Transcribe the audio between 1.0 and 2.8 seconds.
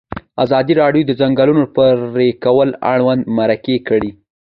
د د ځنګلونو پرېکول